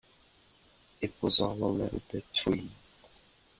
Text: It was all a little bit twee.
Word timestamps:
It 0.99 1.13
was 1.21 1.39
all 1.39 1.63
a 1.63 1.69
little 1.69 2.01
bit 2.11 2.25
twee. 2.33 2.71